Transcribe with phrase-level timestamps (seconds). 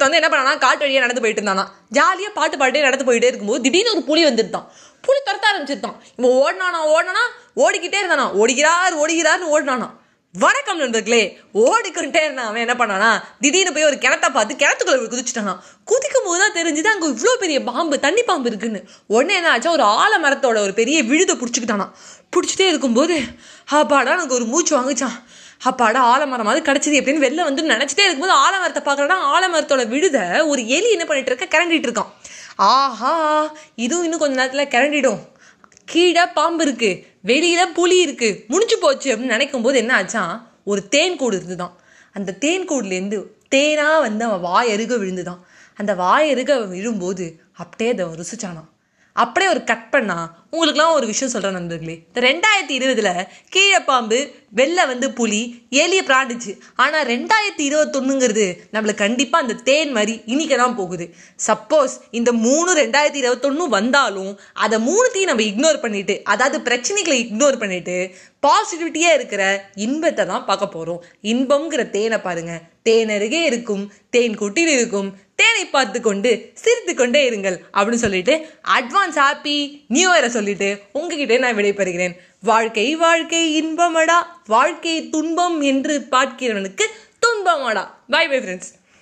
[0.00, 1.64] ஒருத்தன் வந்து என்ன பண்ணானா காட்டு வழியாக நடந்து போயிட்டு இருந்தானா.
[1.90, 4.66] ஜாலியாக பாட்டு பாட்டே நடந்து போயிட்டே இருக்கும்போது திடீர்னு ஒரு புலி வந்துருந்தான்.
[5.06, 5.96] புலி துரத்த ஆரம்பிச்சிருந்தான்.
[6.16, 7.24] இவன் ஓடினானா ஓடினானா
[7.64, 8.26] ஓடிக்கிட்டே இருந்தானா.
[8.42, 9.88] ஓடிக்கிறார் ஓடிக்கிறார்னு ஓடினானா.
[10.34, 11.20] வணக்கம் நண்பர்களே.
[11.62, 12.48] ஓடிக்கொண்டே இருந்தான்.
[12.48, 13.08] அவன் என்ன பண்ணானா
[13.42, 15.52] திடீர்னு போய் ஒரு கிணத்த பார்த்து கிணத்துக்குள்ள குதிச்சுட்டானா
[15.90, 18.80] குதிக்கும் போது தான் தெரிஞ்சுது அங்கே இவ்வளோ பெரிய பாம்பு தண்ணி பாம்பு இருக்குன்னு.
[19.14, 21.86] உடனே என்ன ஆச்சா ஒரு ஆலமரத்தோட ஒரு பெரிய விழுதை பிடிச்சிக்கிட்டானா
[22.34, 23.16] பிடிச்சிட்டே இருக்கும்போது
[23.80, 25.16] அப்பாடா எனக்கு ஒரு மூச்சு வாங்குச்சான்
[25.70, 30.90] அப்பாடா ஆலமரம் அது கிடச்சிது எப்படின்னு வெளில வந்து நினச்சிட்டே இருக்கும்போது ஆலமரத்தை பார்க்கறனா ஆலமரத்தோட விழுதை ஒரு எலி
[30.96, 32.12] என்ன பண்ணிட்டு இருக்க கிளண்டிட்டு இருக்கான்
[32.70, 33.14] ஆஹா
[33.84, 35.20] இதுவும் இன்னும் கொஞ்ச நேரத்தில் கிளண்டிடும்
[35.92, 36.90] கீழே பாம்பு இருக்கு
[37.24, 40.22] வெளியில புலி இருக்கு முடிஞ்சு போச்சு அப்படின்னு நினைக்கும் போது என்ன ஆச்சா
[40.64, 41.74] ஒரு தேன் கூடு இருந்துதான்.
[42.12, 43.18] அந்த தேன் கூடுலேருந்து
[43.54, 45.40] தேனா வந்து அவன் வாய் அருக விழுந்துதான்.
[45.74, 48.70] அந்த வாய் அருக அவன் விழும்போது அப்படியே அதை ருசிச்சானான்
[49.16, 51.94] அப்படியே ஒரு கட் பண்ணால் உங்களுக்குலாம் ஒரு விஷயம் சொல்கிறேன் நண்பர்களே.
[52.08, 54.18] இந்த ரெண்டாயிரத்தி இருபதில் கீழே பாம்பு
[54.58, 55.40] வெளில வந்து புலி
[55.82, 56.52] எலியை பிராண்டுச்சு.
[56.84, 61.06] ஆனால் ரெண்டாயிரத்தி இருபத்தொன்னுங்கிறது நம்மளுக்கு கண்டிப்பாக அந்த தேன் மாதிரி இனிக்க தான் போகுது.
[61.48, 64.32] சப்போஸ் இந்த மூணு ரெண்டாயிரத்தி இருபத்தொன்னு வந்தாலும்
[64.64, 67.96] அதை மூணுத்தையும் நம்ம இக்னோர் பண்ணிட்டு அதாவது பிரச்சனைகளை இக்னோர் பண்ணிட்டு
[68.46, 69.42] பாசிட்டிவிட்டியாக இருக்கிற
[69.86, 73.82] இன்பத்தை தான் பார்க்க போகிறோம் இன்பம்ங்கிற தேனை பாருங்கள் தேன் அருகே இருக்கும்.
[74.14, 75.08] தேன் குட்டில் இருக்கும்.
[75.40, 76.30] தேனை பார்த்து கொண்டு
[76.62, 78.34] சிரித்து கொண்டே இருங்கள் அப்படின்னு சொல்லிட்டு
[78.78, 79.56] அட்வான்ஸ் ஹாப்பி
[79.96, 82.16] நியூ இயரை சொல்லிட்டு உங்ககிட்ட நான் விடைபெறுகிறேன்.
[82.50, 84.18] வாழ்க்கை வாழ்க்கை இன்பமடா
[84.56, 86.86] வாழ்க்கை துன்பம் என்று பார்க்கிறவனுக்கு
[87.24, 87.84] துன்பமடா.
[88.14, 88.70] Bye bye friends